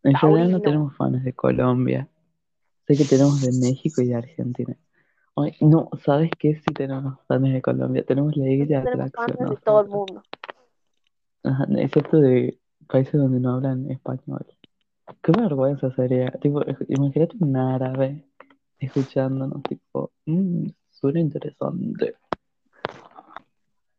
En 0.04 0.14
realidad 0.14 0.48
no 0.48 0.60
tenemos 0.60 0.96
fans 0.96 1.22
de 1.22 1.32
Colombia. 1.32 2.08
Sé 2.86 2.96
que 2.96 3.04
tenemos 3.04 3.40
de 3.40 3.52
México 3.52 4.02
y 4.02 4.08
de 4.08 4.16
Argentina. 4.16 4.76
Ay, 5.36 5.52
no, 5.60 5.88
¿sabes 6.04 6.30
qué? 6.38 6.56
Sí 6.56 6.74
tenemos 6.74 7.18
fans 7.26 7.52
de 7.52 7.62
Colombia. 7.62 8.04
Tenemos 8.04 8.36
la 8.36 8.48
isla 8.50 8.80
de 8.80 8.90
Tenemos 8.90 9.12
fans 9.12 9.38
de 9.38 9.56
todo 9.64 9.80
el 9.80 9.88
mundo. 9.88 10.22
Ajá, 11.44 11.66
excepto 11.78 12.18
de 12.20 12.58
países 12.86 13.14
donde 13.14 13.40
no 13.40 13.54
hablan 13.54 13.90
español. 13.90 14.46
Qué 15.22 15.32
vergüenza 15.32 15.90
sería. 15.94 16.30
Tipo, 16.32 16.62
ej- 16.64 16.84
imagínate 16.88 17.36
un 17.40 17.56
árabe 17.56 18.24
escuchándonos, 18.78 19.62
tipo, 19.64 20.12
"Mm, 20.26 20.68
suena 20.90 21.20
interesante. 21.20 22.14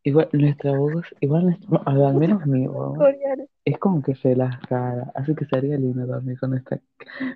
Igual 0.03 0.29
nuestra 0.33 0.73
voz, 0.73 1.05
igual 1.21 1.45
nuestra- 1.45 1.69
no, 1.69 1.81
al 1.85 2.05
al 2.05 2.15
menos 2.15 2.45
mi 2.45 2.67
voz, 2.67 2.97
Coreano. 2.97 3.45
es 3.65 3.77
como 3.79 4.01
que 4.03 4.13
relajada, 4.15 5.11
así 5.15 5.33
que 5.33 5.45
sería 5.45 5.77
lindo 5.77 6.05
dormir 6.05 6.37
con 6.39 6.53
esta 6.53 6.79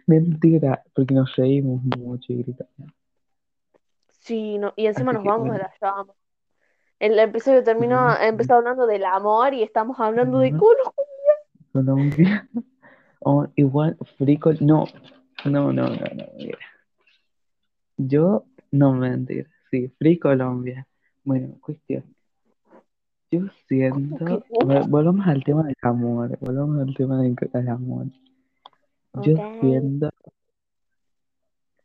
mentira, 0.06 0.84
porque 0.94 1.14
nos 1.14 1.34
reímos 1.36 1.82
mucho 1.98 2.34
y 2.34 2.44
gritamos. 2.44 2.92
Sí, 4.28 4.58
no, 4.58 4.74
y 4.76 4.88
encima 4.88 5.12
Así 5.12 5.16
nos 5.16 5.24
que, 5.24 5.30
vamos 5.30 5.54
de 5.54 5.60
la 5.60 5.72
llama. 5.82 6.14
El 7.00 7.18
episodio 7.18 7.64
terminó, 7.64 8.08
ujú, 8.08 8.24
empezó 8.24 8.56
hablando 8.56 8.86
del 8.86 9.06
amor 9.06 9.54
y 9.54 9.64
estamos 9.64 9.98
hablando 10.02 10.40
de 10.40 10.52
culo. 10.52 10.94
Colombia, 11.72 12.50
o 13.22 13.48
igual, 13.56 13.96
frico, 14.18 14.52
no, 14.60 14.84
no, 15.46 15.72
no, 15.72 15.88
no, 15.88 15.90
no, 15.90 16.26
mira. 16.36 16.58
Yo, 17.96 18.44
no 18.70 18.92
mentir, 18.92 19.50
sí, 19.72 19.88
Free 19.98 20.20
Colombia. 20.20 20.86
Bueno, 21.24 21.56
cuestión. 21.62 22.04
Yo 23.32 23.40
¿Cómo 23.40 23.50
que 23.50 24.26
siento, 24.26 24.44
volvamos 24.90 25.26
al 25.26 25.42
tema 25.46 25.64
del 25.64 25.76
amor, 25.82 26.38
volvamos 26.42 26.86
al 26.86 26.94
tema 26.94 27.22
del, 27.22 27.70
amor. 27.70 28.08
Yo 29.14 29.36
siento 29.62 30.10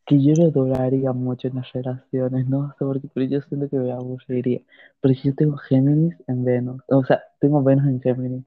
que 0.07 0.23
yo 0.23 0.35
no 0.39 0.51
duraría 0.51 1.13
mucho 1.13 1.49
en 1.49 1.57
las 1.57 1.73
relaciones, 1.73 2.49
no 2.49 2.69
sé 2.79 2.85
por 2.85 3.01
qué, 3.01 3.09
pero 3.15 3.27
yo 3.27 3.41
siento 3.43 3.69
que 3.69 3.77
me 3.79 3.93
aburriría. 3.93 4.61
Porque 5.01 5.17
yo 5.25 5.35
tengo 5.35 5.57
Géminis 5.59 6.15
en 6.29 6.45
Venus, 6.45 6.83
o 6.89 7.05
sea, 7.05 7.23
tengo 7.41 7.63
Venus 7.63 7.87
en 7.87 8.01
Géminis. 8.01 8.45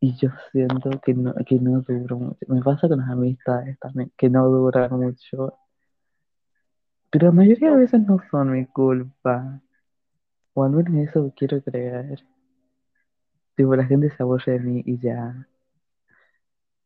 Y 0.00 0.16
yo 0.16 0.30
siento 0.52 0.90
que 1.04 1.14
no, 1.14 1.34
que 1.46 1.56
no 1.56 1.80
duro 1.82 2.18
mucho. 2.18 2.38
Me 2.48 2.62
pasa 2.62 2.88
con 2.88 2.98
las 3.00 3.10
amistades 3.10 3.78
también, 3.78 4.12
que 4.16 4.28
no 4.30 4.46
duran 4.48 4.90
mucho. 4.92 5.54
Pero 7.10 7.26
la 7.26 7.32
mayoría 7.32 7.70
de 7.72 7.78
veces 7.78 8.00
no 8.06 8.18
son 8.30 8.52
mi 8.52 8.64
culpa. 8.66 9.60
O 10.54 10.64
al 10.64 10.72
menos 10.72 11.08
eso 11.08 11.32
quiero 11.36 11.62
creer. 11.62 12.24
Tipo, 13.56 13.74
la 13.74 13.84
gente 13.86 14.08
se 14.16 14.22
aburre 14.22 14.52
de 14.52 14.60
mí 14.60 14.82
y 14.86 14.98
ya. 14.98 15.48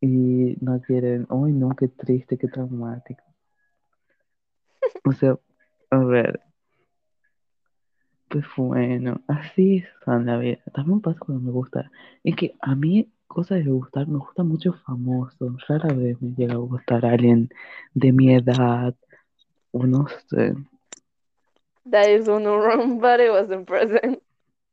Y 0.01 0.57
no 0.61 0.81
quieren. 0.81 1.27
Uy, 1.29 1.53
no, 1.53 1.69
qué 1.75 1.87
triste, 1.87 2.37
qué 2.37 2.47
traumático. 2.47 3.23
O 5.03 5.11
sea, 5.13 5.37
a 5.89 5.97
ver. 5.99 6.39
Pues 8.29 8.45
bueno, 8.55 9.21
así 9.27 9.83
son 10.05 10.25
la 10.25 10.37
vida. 10.37 10.59
También 10.73 11.01
pasa 11.01 11.19
cuando 11.19 11.43
me 11.43 11.51
gusta. 11.51 11.91
Es 12.23 12.35
que 12.35 12.55
a 12.61 12.75
mí, 12.75 13.11
cosas 13.27 13.65
de 13.65 13.71
gustar, 13.71 14.07
me 14.07 14.19
gusta 14.19 14.43
mucho 14.43 14.73
famoso. 14.85 15.55
Rara 15.67 15.93
vez 15.93 16.21
me 16.21 16.33
llega 16.35 16.53
a 16.53 16.57
gustar 16.57 17.05
alguien 17.05 17.49
de 17.93 18.11
mi 18.13 18.33
edad. 18.33 18.95
O 19.71 19.85
no 19.85 20.07
sé. 20.29 20.53
That 21.89 22.09
is 22.09 22.27
when 22.27 22.43
the 22.43 22.51
wrong 22.51 22.99
body 22.99 23.29
wasn't 23.29 23.67
present. 23.67 24.21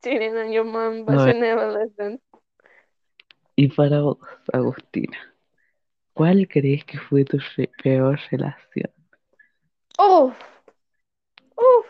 Cheating 0.05 0.37
on 0.37 0.53
your 0.53 0.65
mom, 0.65 1.05
but 1.05 1.19
she 1.19 1.33
ver, 1.33 1.41
never 1.41 1.73
listened. 1.73 2.21
y 3.59 3.67
para 3.67 4.03
vos, 4.03 4.19
Agustina, 4.53 5.19
¿cuál 6.13 6.47
crees 6.47 6.85
que 6.85 6.97
fue 6.97 7.25
tu 7.25 7.39
peor 7.83 8.17
relación? 8.31 8.93
Uf, 9.99 10.35
uf, 11.57 11.87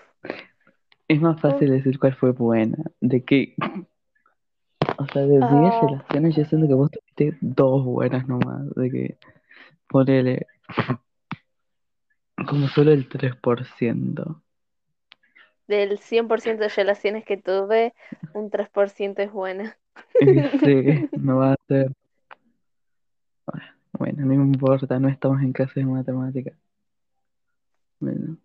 Es 1.09 1.21
más 1.21 1.41
uf. 1.43 1.43
fácil 1.43 1.71
decir 1.71 1.99
cuál 1.99 2.15
fue 2.15 2.33
buena. 2.33 2.79
De 3.01 3.25
que, 3.25 3.55
o 4.99 5.07
sea, 5.07 5.23
de 5.23 5.43
10 5.45 5.81
Ah, 5.81 5.81
relaciones, 5.81 6.37
yo 6.37 6.45
siento 6.45 6.69
que 6.69 6.75
vos 6.75 6.91
tuviste 6.91 7.39
dos 7.41 7.85
buenas 7.85 8.27
nomás. 8.29 8.69
De 8.75 8.91
que, 8.91 9.19
ponele, 9.89 10.47
como 12.49 12.67
solo 12.67 12.91
el 12.91 13.09
3%. 13.09 14.43
del 15.69 15.99
100% 15.99 16.65
de 16.65 16.69
relaciones 16.71 17.25
que 17.25 17.37
tuve, 17.37 17.95
un 18.33 18.51
3% 18.51 19.23
es 19.23 19.33
buena. 19.33 19.79
Sí, 20.65 21.09
no 21.15 21.37
va 21.39 21.53
a 21.53 21.57
ser. 21.69 21.93
Bueno, 23.93 24.25
no 24.25 24.33
importa, 24.35 24.99
no 24.99 25.09
estamos 25.09 25.43
en 25.43 25.53
clase 25.53 25.81
de 25.81 25.87
matemáticas. 25.87 26.55
Bueno, 28.01 28.37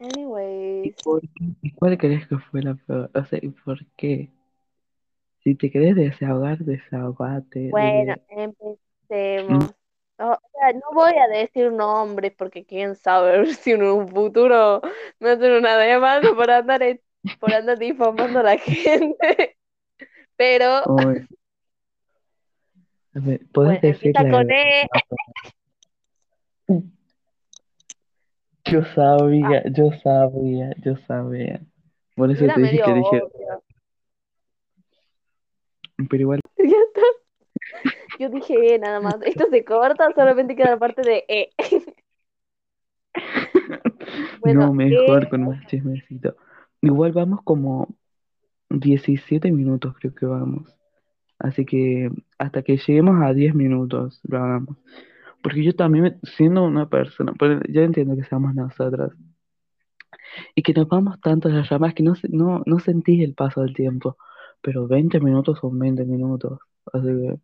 ¿y, 0.00 0.04
Anyways, 0.04 0.96
por 1.02 1.20
qué? 1.20 1.28
¿Y 1.62 1.70
cuál 1.72 1.96
crees 1.98 2.26
que 2.26 2.38
fue 2.38 2.62
la 2.62 2.74
peor? 2.74 3.10
O 3.14 3.24
sea, 3.24 3.38
¿y 3.42 3.48
por 3.48 3.84
qué? 3.96 4.30
Si 5.42 5.54
te 5.54 5.70
querés 5.70 5.94
desahogar, 5.96 6.58
desahogate. 6.58 7.58
De 7.58 7.70
bueno, 7.70 8.14
que, 8.28 8.48
mm, 8.48 8.50
empecemos. 9.10 9.70
O 10.18 10.24
o 10.30 10.38
sea, 10.52 10.72
no 10.72 10.80
voy 10.94 11.12
a 11.18 11.26
decir 11.28 11.72
nombres 11.72 12.32
porque 12.36 12.64
quién 12.64 12.94
sabe 12.94 13.44
si 13.54 13.72
en 13.72 13.82
un 13.82 14.08
futuro 14.08 14.80
me 15.18 15.30
hacen 15.30 15.52
una 15.52 15.76
demanda 15.76 16.34
por 16.34 16.50
andar, 16.50 16.82
en- 16.82 17.00
por 17.40 17.52
andar 17.52 17.78
difamando 17.78 18.38
a 18.38 18.42
la 18.42 18.58
gente. 18.58 19.56
Pero, 20.36 20.82
uy, 20.86 21.26
a 23.14 23.20
ver, 23.20 23.40
¿podés 23.52 23.80
bueno, 23.80 23.94
decir 23.94 24.12
la 24.14 24.30
con 24.30 24.50
E. 24.50 24.86
Yo 28.74 28.80
Ah, 28.86 28.94
sabía, 28.94 29.62
yo 29.70 29.90
sabía, 30.02 30.74
yo 30.82 30.96
sabía. 31.06 31.60
Por 32.16 32.30
eso 32.30 32.44
era 32.44 32.54
te 32.54 32.62
dije 32.62 32.82
que 32.84 32.94
dije, 32.94 33.22
pero 36.10 36.20
igual, 36.20 36.40
Ya 36.58 36.64
está. 36.64 37.00
Yo 38.18 38.28
dije 38.30 38.74
E 38.74 38.78
nada 38.80 39.00
más. 39.00 39.16
Esto 39.22 39.46
se 39.48 39.64
corta, 39.64 40.10
solamente 40.14 40.56
queda 40.56 40.70
la 40.70 40.78
parte 40.78 41.02
de 41.02 41.24
E. 41.28 41.50
Bueno, 44.40 44.66
No, 44.66 44.74
mejor 44.74 45.24
E. 45.24 45.28
con 45.28 45.44
más 45.44 45.64
chismecito. 45.66 46.36
Igual 46.80 47.12
vamos 47.12 47.40
como 47.44 47.94
17 48.70 49.52
minutos, 49.52 49.94
creo 50.00 50.14
que 50.14 50.26
vamos. 50.26 50.76
Así 51.38 51.64
que 51.64 52.10
hasta 52.38 52.62
que 52.62 52.76
lleguemos 52.76 53.22
a 53.22 53.32
10 53.32 53.54
minutos 53.54 54.20
lo 54.24 54.38
hagamos. 54.38 54.76
Porque 55.44 55.64
yo 55.64 55.76
también, 55.76 56.20
siendo 56.24 56.64
una 56.64 56.88
persona, 56.90 57.34
pero 57.38 57.60
yo 57.68 57.82
entiendo 57.82 58.16
que 58.16 58.24
seamos 58.24 58.54
nosotras. 58.56 59.12
Y 60.56 60.62
que 60.62 60.74
nos 60.74 60.88
vamos 60.88 61.20
tanto 61.20 61.48
a 61.48 61.52
las 61.52 61.68
ramas 61.70 61.94
que 61.94 62.02
no, 62.02 62.14
no, 62.30 62.62
no 62.66 62.80
sentís 62.80 63.22
el 63.24 63.34
paso 63.34 63.62
del 63.62 63.74
tiempo. 63.74 64.18
Pero 64.62 64.88
20 64.88 65.20
minutos 65.20 65.58
son 65.60 65.78
20 65.78 66.04
minutos. 66.06 66.60
Así 66.92 67.06
que 67.08 67.40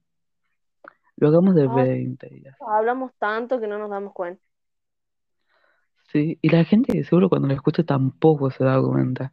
lo 1.19 1.29
hagamos 1.29 1.55
de 1.55 1.69
Ay, 1.69 1.69
20 1.69 2.29
y 2.37 2.43
ya. 2.43 2.59
hablamos 2.61 3.13
tanto 3.19 3.61
que 3.61 3.69
no 3.69 3.79
nos 3.79 3.91
damos 3.91 4.13
cuenta. 4.15 4.43
Sí, 6.13 6.39
y 6.43 6.51
la 6.51 6.65
gente 6.65 7.03
seguro 7.05 7.29
cuando 7.31 7.49
lo 7.49 7.55
escucha 7.55 7.85
tampoco 7.85 8.51
se 8.51 8.65
da 8.65 8.83
cuenta. 8.83 9.33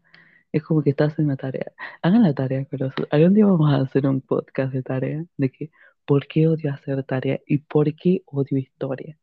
Es 0.51 0.63
como 0.63 0.83
que 0.83 0.91
estás 0.91 1.17
en 1.19 1.27
la 1.29 1.37
tarea. 1.37 1.73
Hagan 2.01 2.23
la 2.23 2.33
tarea, 2.33 2.65
pero 2.69 2.91
algún 3.11 3.35
día 3.35 3.45
vamos 3.45 3.71
a 3.73 3.77
hacer 3.81 4.07
un 4.07 4.21
podcast 4.21 4.73
de 4.73 4.83
tarea, 4.83 5.25
de 5.37 5.51
que 5.51 5.71
por 6.07 6.25
qué 6.25 6.47
odio 6.47 6.73
hacer 6.73 7.03
tarea 7.03 7.39
y 7.45 7.57
por 7.59 7.93
qué 7.93 8.23
odio 8.25 8.57
historia. 8.57 9.17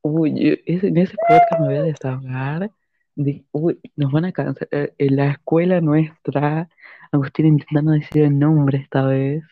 Uy, 0.00 0.60
en 0.64 0.96
ese 0.96 1.14
podcast 1.28 1.60
me 1.60 1.66
voy 1.66 1.76
a 1.76 1.82
desahogar. 1.82 2.70
De, 3.14 3.44
uy, 3.52 3.78
nos 3.96 4.10
van 4.12 4.24
a 4.24 4.32
cancelar. 4.32 4.94
En 4.98 5.16
la 5.16 5.32
escuela 5.32 5.80
nuestra, 5.82 6.68
Agustín 7.12 7.46
intentando 7.46 7.92
decir 7.92 8.22
el 8.22 8.38
nombre 8.38 8.78
esta 8.78 9.04
vez, 9.04 9.44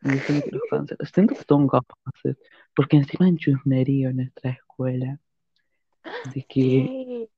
diciendo 0.00 0.44
que 0.44 0.50
los 0.50 0.62
cancelan. 0.68 1.06
Siento 1.06 1.34
que 1.36 1.44
son 1.48 1.68
capaces, 1.68 2.36
porque 2.74 2.96
encima 2.96 3.26
hay 3.26 3.36
chusmerío 3.36 4.10
en 4.10 4.16
nuestra 4.16 4.50
escuela, 4.50 5.20
de 6.34 6.42
que 6.48 7.28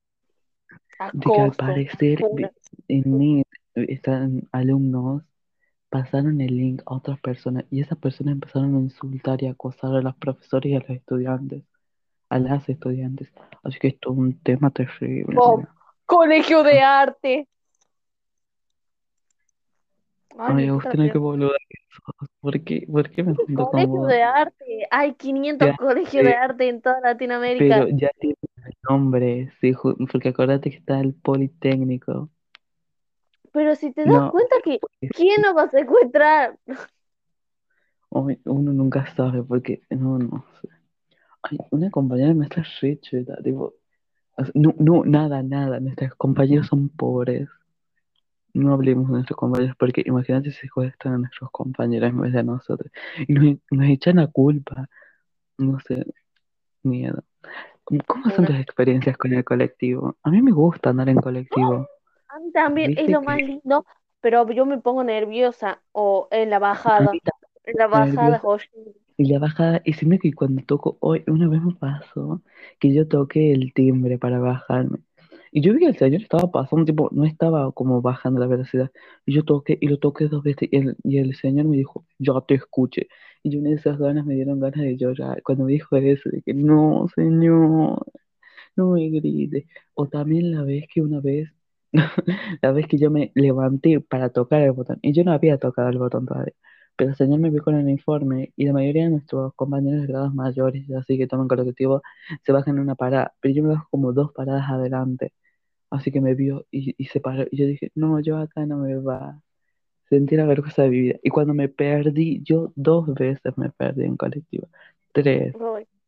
de 1.13 1.19
que 1.19 1.41
al 1.41 1.51
parecer 1.51 2.19
en 2.87 3.17
NET 3.17 3.47
están 3.75 4.47
alumnos, 4.51 5.23
pasaron 5.91 6.39
el 6.39 6.55
link 6.55 6.81
a 6.85 6.95
otras 6.95 7.19
personas 7.19 7.65
y 7.69 7.81
esas 7.81 7.97
personas 7.97 8.31
empezaron 8.35 8.75
a 8.75 8.79
insultar 8.79 9.43
y 9.43 9.47
acosar 9.47 9.93
a 9.93 10.01
los 10.01 10.15
profesores 10.15 10.71
y 10.71 10.75
a 10.75 10.79
los 10.79 10.89
estudiantes, 10.89 11.63
a 12.29 12.39
las 12.39 12.67
estudiantes. 12.69 13.29
Así 13.61 13.77
que 13.77 13.89
esto 13.89 14.13
es 14.13 14.17
un 14.17 14.39
tema 14.39 14.71
terrible. 14.71 15.35
Oh. 15.37 15.61
Colegio 16.05 16.63
de 16.63 16.79
arte. 16.79 17.47
Ay, 20.37 20.69
Ay, 20.69 20.69
que 20.69 21.77
sos. 21.89 22.29
¿Por 22.39 22.63
qué, 22.63 22.87
por 22.89 23.09
qué 23.09 23.23
me 23.23 23.35
junto 23.35 23.69
con 23.69 23.71
Colegio 23.71 23.95
vos? 23.95 24.07
de 24.07 24.23
arte. 24.23 24.87
Hay 24.91 25.13
500 25.15 25.67
Ya 25.67 25.75
colegios 25.75 26.23
de 26.25 26.33
arte 26.33 26.69
en 26.69 26.81
toda 26.81 26.95
pero 27.01 27.07
Latinoamérica. 27.09 27.87
ya 27.91 28.09
tiene 28.17 28.37
el 28.65 28.73
nombre, 28.89 29.51
sí, 29.59 29.73
porque 30.09 30.29
acordate 30.29 30.69
que 30.69 30.77
está 30.77 31.01
el 31.01 31.13
Politécnico. 31.13 32.29
Pero 33.51 33.75
si 33.75 33.91
te 33.91 34.05
das 34.05 34.13
No, 34.13 34.31
cuenta 34.31 34.55
que 34.63 34.79
es- 35.01 35.11
¿quién 35.11 35.41
nos 35.41 35.55
va 35.55 35.63
a 35.63 35.69
secuestrar? 35.69 36.57
Ay, 38.13 38.39
uno 38.45 38.73
nunca 38.73 39.05
sabe 39.15 39.43
porque 39.43 39.81
no, 39.89 40.19
no 40.19 40.45
sé. 40.61 40.69
Ay, 41.43 41.57
una 41.71 41.89
compañera 41.89 42.33
nuestra 42.33 42.61
es 42.61 42.79
re 42.81 42.99
cheta, 42.99 43.37
tipo, 43.41 43.73
no, 44.53 44.73
no, 44.77 45.03
nada, 45.05 45.43
nada, 45.43 45.79
nuestros 45.79 46.15
compañeros 46.15 46.67
son 46.67 46.89
pobres. 46.89 47.49
No 48.53 48.73
hablemos 48.73 49.07
de 49.07 49.13
nuestros 49.13 49.37
compañeros 49.37 49.75
porque 49.79 50.03
imagínate 50.05 50.51
si 50.51 50.59
secuestran 50.61 51.13
a 51.13 51.17
nuestros 51.19 51.49
compañeros 51.51 52.09
en 52.09 52.19
vez 52.19 52.33
de 52.33 52.39
a 52.39 52.43
nosotros. 52.43 52.91
Y 53.27 53.33
nos, 53.33 53.57
nos 53.71 53.87
echan 53.87 54.17
la 54.17 54.27
culpa. 54.27 54.89
No 55.57 55.79
sé, 55.79 56.05
miedo. 56.83 57.23
¿Cómo, 58.07 58.29
son 58.29 58.45
tus 58.45 58.55
experiencias 58.55 59.17
con 59.17 59.33
el 59.33 59.43
colectivo? 59.43 60.17
A 60.23 60.29
mí 60.29 60.41
me 60.41 60.51
gusta 60.51 60.89
andar 60.89 61.09
en 61.09 61.17
colectivo. 61.17 61.87
A 62.33 62.39
mí 62.39 62.51
también 62.51 62.97
es 62.97 63.09
lo 63.09 63.19
que 63.19 63.25
más 63.25 63.37
lindo, 63.37 63.85
pero 64.21 64.49
yo 64.51 64.65
me 64.65 64.79
pongo 64.79 65.03
nerviosa 65.03 65.81
o 65.91 66.27
en 66.31 66.49
la 66.49 66.59
bajada. 66.59 67.11
En 67.65 67.73
la 67.77 67.87
bajada. 67.87 68.41
Y 69.17 69.25
la 69.25 69.39
bajada, 69.39 69.81
y 69.85 69.93
siempre 69.93 70.17
que 70.17 70.33
cuando 70.33 70.63
toco, 70.63 70.97
hoy 70.99 71.23
una 71.27 71.47
vez 71.47 71.61
me 71.61 71.75
pasó 71.75 72.41
que 72.79 72.93
yo 72.93 73.07
toqué 73.07 73.51
el 73.51 73.73
timbre 73.73 74.17
para 74.17 74.39
bajarme. 74.39 74.99
Y 75.51 75.61
yo 75.61 75.73
vi 75.73 75.79
que 75.79 75.87
el 75.87 75.97
señor 75.97 76.21
estaba 76.21 76.49
pasando, 76.49 76.85
tipo, 76.85 77.09
no 77.11 77.25
estaba 77.25 77.71
como 77.73 78.01
bajando 78.01 78.39
la 78.39 78.47
velocidad. 78.47 78.89
Y 79.25 79.33
yo 79.33 79.43
toqué, 79.43 79.77
y 79.81 79.87
lo 79.87 79.99
toqué 79.99 80.27
dos 80.27 80.43
veces, 80.43 80.69
y 80.71 80.77
el, 80.77 80.95
y 81.03 81.17
el 81.17 81.35
señor 81.35 81.65
me 81.65 81.75
dijo, 81.75 82.05
yo 82.17 82.41
te 82.41 82.55
escuché. 82.55 83.09
Y 83.43 83.49
yo 83.51 83.59
en 83.59 83.67
esas 83.67 83.97
ganas 83.97 84.25
me 84.25 84.35
dieron 84.35 84.61
ganas 84.61 84.79
de 84.79 84.95
llorar. 84.95 85.43
Cuando 85.43 85.65
me 85.65 85.73
dijo 85.73 85.97
eso, 85.97 86.29
de 86.29 86.41
que 86.41 86.53
no, 86.53 87.07
señor, 87.13 88.05
no 88.75 88.91
me 88.91 89.09
grite. 89.09 89.67
O 89.93 90.07
también 90.07 90.51
la 90.51 90.63
vez 90.63 90.85
que 90.91 91.01
una 91.01 91.19
vez, 91.19 91.49
la 92.61 92.71
vez 92.71 92.87
que 92.87 92.97
yo 92.97 93.11
me 93.11 93.31
levanté 93.35 93.99
para 94.01 94.29
tocar 94.29 94.61
el 94.61 94.71
botón, 94.71 94.99
y 95.01 95.13
yo 95.13 95.23
no 95.23 95.31
había 95.33 95.57
tocado 95.57 95.89
el 95.89 95.97
botón 95.97 96.25
todavía. 96.25 96.53
Pero 96.95 97.11
el 97.11 97.15
señor 97.15 97.39
me 97.39 97.49
vio 97.49 97.63
con 97.63 97.75
el 97.75 97.83
uniforme 97.83 98.53
y 98.55 98.65
la 98.65 98.73
mayoría 98.73 99.05
de 99.05 99.11
nuestros 99.11 99.53
compañeros 99.55 100.01
de 100.01 100.07
grados 100.07 100.33
mayores, 100.33 100.89
así 100.91 101.17
que 101.17 101.27
toman 101.27 101.47
colectivo, 101.47 102.01
se 102.43 102.51
bajan 102.51 102.75
en 102.75 102.81
una 102.81 102.95
parada, 102.95 103.33
pero 103.39 103.53
yo 103.53 103.63
me 103.63 103.69
bajo 103.69 103.87
como 103.89 104.13
dos 104.13 104.31
paradas 104.33 104.69
adelante. 104.69 105.33
Así 105.89 106.11
que 106.11 106.21
me 106.21 106.35
vio 106.35 106.67
y, 106.71 106.95
y 106.97 107.05
se 107.07 107.19
paró. 107.21 107.45
Y 107.51 107.57
yo 107.57 107.65
dije, 107.67 107.91
no, 107.95 108.19
yo 108.21 108.37
acá 108.37 108.65
no 108.65 108.77
me 108.77 108.97
va. 108.97 109.41
Sentí 110.09 110.35
la 110.37 110.45
vergüenza 110.45 110.83
de 110.83 110.89
mi 110.89 111.01
vida. 111.01 111.19
Y 111.23 111.29
cuando 111.29 111.53
me 111.53 111.69
perdí, 111.69 112.41
yo 112.43 112.73
dos 112.75 113.13
veces 113.13 113.57
me 113.57 113.69
perdí 113.71 114.03
en 114.05 114.17
colectivo. 114.17 114.67
Tres, 115.13 115.55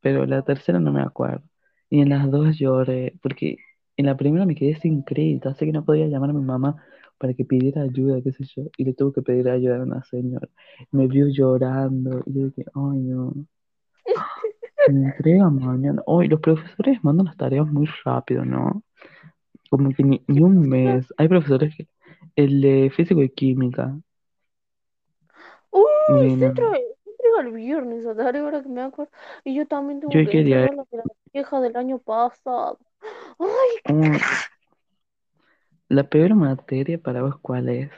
pero 0.01 0.25
la 0.25 0.43
tercera 0.43 0.79
no 0.79 0.91
me 0.93 1.01
acuerdo. 1.01 1.43
Y 1.89 2.01
en 2.01 2.09
las 2.09 2.29
dos 2.31 2.57
lloré, 2.57 3.13
porque 3.21 3.57
en 3.97 4.05
la 4.05 4.17
primera 4.17 4.45
me 4.45 4.55
quedé 4.55 4.75
sin 4.75 5.03
crédito, 5.03 5.49
así 5.49 5.65
que 5.65 5.71
no 5.71 5.85
podía 5.85 6.07
llamar 6.07 6.31
a 6.31 6.33
mi 6.33 6.41
mamá 6.41 6.83
para 7.17 7.33
que 7.33 7.45
pidiera 7.45 7.83
ayuda, 7.83 8.21
qué 8.21 8.31
sé 8.31 8.43
yo. 8.55 8.63
Y 8.77 8.85
le 8.85 8.93
tuve 8.93 9.13
que 9.13 9.21
pedir 9.21 9.49
ayuda 9.49 9.77
a 9.77 9.83
una 9.83 10.03
señora. 10.03 10.49
Me 10.91 11.07
vio 11.07 11.27
llorando 11.27 12.21
y 12.25 12.33
yo 12.33 12.45
dije, 12.47 12.65
ay 12.73 12.99
no, 12.99 13.33
me 14.89 15.05
entrega 15.05 15.49
mañana. 15.49 16.01
Hoy 16.05 16.27
los 16.27 16.39
profesores 16.39 17.03
mandan 17.03 17.27
las 17.27 17.37
tareas 17.37 17.67
muy 17.67 17.87
rápido, 18.03 18.45
¿no? 18.45 18.83
Como 19.69 19.93
que 19.93 20.03
ni, 20.03 20.23
ni 20.27 20.41
un 20.41 20.67
mes. 20.67 21.07
Hay 21.17 21.27
profesores 21.27 21.75
que, 21.75 21.87
el 22.35 22.61
de 22.61 22.91
físico 22.95 23.21
y 23.21 23.29
química, 23.29 23.95
Uy, 25.71 26.37
se 26.37 26.45
entrega, 26.45 26.77
el 27.39 27.51
viernes 27.51 28.05
a 28.05 28.11
ahora 28.11 28.61
que 28.61 28.69
me 28.69 28.81
acuerdo. 28.81 29.11
Y 29.43 29.55
yo 29.55 29.65
también 29.67 29.99
tengo 29.99 30.13
Yo 30.13 30.19
que 30.19 30.29
quería, 30.29 30.61
la 30.61 31.03
vieja 31.33 31.61
del 31.61 31.75
año 31.75 31.97
pasado. 31.99 32.79
Ay, 33.39 33.95
mm, 33.95 34.17
la 35.89 36.03
peor 36.03 36.35
materia 36.35 36.97
para 36.97 37.21
vos, 37.21 37.37
¿cuál 37.41 37.69
es? 37.69 37.91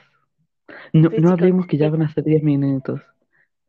No, 0.92 1.10
no 1.18 1.30
hablemos 1.30 1.66
que 1.66 1.76
ya 1.76 1.90
van 1.90 2.02
a 2.02 2.12
ser 2.12 2.24
10 2.24 2.42
minutos. 2.42 3.00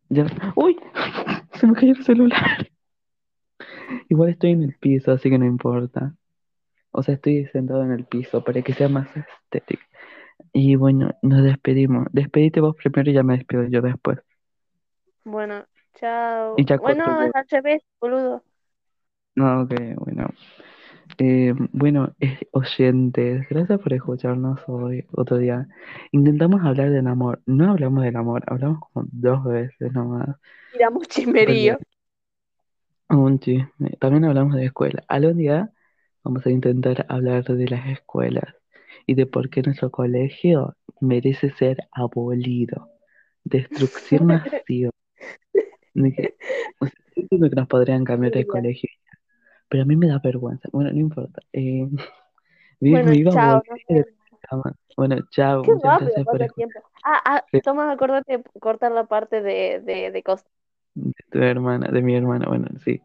Ya. 0.10 0.26
¡Uy! 0.56 0.78
Se 1.54 1.67
me 1.67 1.73
cayó 1.73 1.93
el 1.93 2.04
celular. 2.04 2.69
Igual 4.10 4.30
estoy 4.30 4.52
en 4.52 4.63
el 4.63 4.76
piso, 4.76 5.12
así 5.12 5.30
que 5.30 5.38
no 5.38 5.45
importa. 5.45 6.13
O 6.91 7.04
sea, 7.04 7.15
estoy 7.15 7.45
sentado 7.47 7.84
en 7.84 7.91
el 7.91 8.06
piso 8.06 8.43
para 8.43 8.62
que 8.62 8.73
sea 8.73 8.89
más 8.89 9.08
estético. 9.15 9.84
Y 10.54 10.76
bueno, 10.76 11.12
nos 11.21 11.43
despedimos. 11.43 12.08
Despedite 12.12 12.62
vos 12.62 12.76
primero 12.76 13.10
y 13.12 13.13
ya 13.13 13.23
me 13.23 13.38
despido 13.38 13.65
yo 13.67 13.82
después. 13.82 14.19
Bueno, 15.23 15.65
chao. 15.95 16.56
Y 16.58 16.65
ya 16.65 16.78
corto 16.78 17.04
Bueno, 17.04 17.21
es 17.23 17.36
al 17.36 17.47
revés, 17.50 17.84
boludo. 18.00 18.43
No, 19.36 19.62
ok, 19.62 19.73
bueno. 19.97 20.28
Eh, 21.20 21.54
bueno, 21.72 22.16
oyentes, 22.52 23.48
gracias 23.50 23.80
por 23.80 23.94
escucharnos 23.94 24.60
hoy, 24.68 25.06
otro 25.12 25.38
día. 25.38 25.68
Intentamos 26.12 26.64
hablar 26.64 26.92
del 26.92 27.08
amor. 27.08 27.42
No 27.48 27.72
hablamos 27.72 28.04
del 28.04 28.16
amor, 28.16 28.44
hablamos 28.46 28.80
como 28.80 29.08
dos 29.12 29.44
veces 29.44 29.92
nomás. 29.94 30.36
Tiramos 30.74 31.08
chismerío. 31.08 31.80
un 33.10 33.40
chisme. 33.40 33.92
También 34.00 34.26
hablamos 34.26 34.56
de 34.56 34.66
escuela. 34.66 35.04
Algún 35.08 35.38
día 35.38 35.72
vamos 36.24 36.46
a 36.46 36.52
intentar 36.52 37.06
hablar 37.10 37.44
de 37.46 37.68
las 37.68 37.88
escuelas 37.88 38.56
y 39.08 39.16
de 39.16 39.26
por 39.26 39.50
qué 39.50 39.64
nuestro 39.64 39.90
colegio 39.90 40.76
merece 41.02 41.50
ser 41.52 41.78
abolido. 41.92 42.90
Destrucción 43.44 44.26
masiva. 44.28 44.92
O 46.80 46.86
sea, 46.86 46.94
que 47.16 47.56
nos 47.56 47.68
podrían 47.68 48.04
cambiar 48.04 48.34
de 48.34 48.46
colegio, 48.46 48.90
pero 49.70 49.84
a 49.84 49.86
mí 49.86 49.96
me 49.96 50.08
da 50.08 50.20
vergüenza. 50.20 50.70
Bueno, 50.72 50.92
no 50.92 51.00
importa. 51.00 51.42
Eh, 51.54 51.88
Bueno, 52.80 53.12
viva 53.12 53.32
chao. 53.32 53.64
Bueno, 54.96 55.18
chao, 55.32 55.64
Qué 55.64 55.72
rápido 55.84 56.24
por 56.26 56.38
tiempo. 56.54 56.80
Ah, 57.04 57.22
ah, 57.26 57.92
acordate 57.92 58.38
de 58.38 58.44
cortar 58.60 58.92
la 58.92 59.06
parte 59.06 59.42
de, 59.42 59.80
de, 59.80 60.12
de 60.12 60.24
cosas. 60.24 60.46
de 60.94 61.14
tu 61.32 61.40
hermana, 61.40 61.88
de 61.90 62.02
mi 62.02 62.16
hermana. 62.16 62.46
Bueno, 62.48 62.68
sí. 62.84 63.02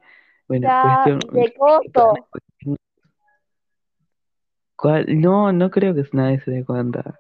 Bueno, 0.49 0.69
Ya, 0.69 1.05
cuestión. 1.05 1.43
de 1.43 1.55
costo. 1.55 2.15
¿Cuál? 4.77 5.21
No, 5.21 5.53
no 5.53 5.71
creo 5.71 5.95
que 5.95 6.05
nadie 6.13 6.41
se 6.41 6.51
dé 6.51 6.65
cuenta. 6.65 7.19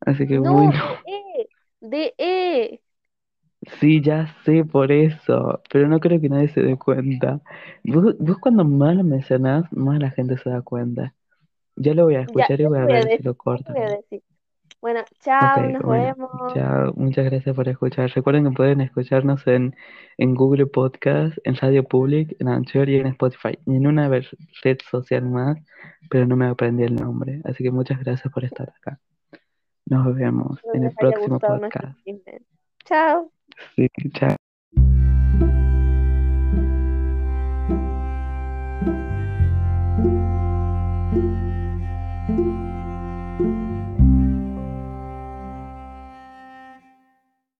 Así 0.00 0.26
que 0.26 0.38
No, 0.38 0.54
bueno, 0.54 0.72
de 1.04 1.12
E. 1.12 1.48
De 1.80 2.14
E. 2.18 2.80
Sí, 3.80 4.00
ya 4.00 4.28
sé 4.44 4.64
por 4.64 4.92
eso, 4.92 5.62
pero 5.70 5.88
no 5.88 6.00
creo 6.00 6.20
que 6.20 6.28
nadie 6.28 6.48
se 6.48 6.62
dé 6.62 6.78
cuenta. 6.78 7.40
Vos, 7.84 8.16
vos 8.18 8.38
cuando 8.38 8.64
más 8.64 8.96
lo 8.96 9.04
mencionás, 9.04 9.70
más 9.72 9.98
la 9.98 10.10
gente 10.10 10.38
se 10.38 10.50
da 10.50 10.62
cuenta. 10.62 11.14
Ya 11.76 11.94
lo 11.94 12.04
voy 12.04 12.16
a 12.16 12.22
Ya, 12.34 12.48
escuchar 12.48 12.60
y 12.60 12.64
yo 12.64 12.68
voy 12.68 12.78
te 12.78 12.82
a 12.82 12.86
voy 12.86 12.96
a 12.96 13.00
ver 13.00 13.10
si 13.12 13.22
decir, 13.22 13.24
lo 13.24 13.32
yo 13.32 13.54
te 13.64 13.72
voy 13.72 13.82
a 13.82 13.86
cortan. 13.86 13.96
decir. 13.96 14.22
Bueno, 14.80 15.00
Ok, 15.00 15.16
chao, 15.20 15.66
nos 15.68 15.82
bueno, 15.82 16.14
vemos. 16.16 16.54
chao, 16.54 16.92
muchas 16.96 17.24
gracias 17.24 17.54
por 17.56 17.68
escuchar. 17.68 18.10
Recuerden 18.14 18.44
que 18.44 18.50
pueden 18.52 18.80
escucharnos 18.80 19.46
en, 19.46 19.74
en 20.18 20.34
Google 20.34 20.66
Podcast, 20.66 21.36
en 21.44 21.56
Radio 21.56 21.84
Public, 21.84 22.36
en 22.40 22.48
Anchor 22.48 22.88
y 22.88 22.96
en 22.96 23.06
Spotify. 23.08 23.58
Y 23.66 23.76
en 23.76 23.86
una 23.86 24.08
ver- 24.08 24.28
red 24.62 24.78
social 24.90 25.24
más, 25.28 25.58
pero 26.10 26.26
no 26.26 26.36
me 26.36 26.46
aprendí 26.46 26.84
el 26.84 26.94
nombre. 26.94 27.40
Así 27.44 27.64
que 27.64 27.70
muchas 27.72 27.98
gracias 28.00 28.32
por 28.32 28.44
estar 28.44 28.68
acá. 28.70 29.00
Nos 29.86 30.14
vemos 30.14 30.58
Espero 30.58 30.74
en 30.74 30.84
el 30.84 30.90
les 30.90 30.98
haya 30.98 31.10
próximo 31.10 31.34
gustado 31.34 31.58
nuestro 31.58 31.80
podcast. 31.80 32.04
chisme. 32.04 32.42
Chao. 32.84 33.35
See 33.76 33.88
you, 33.98 34.10
chat. 34.14 34.36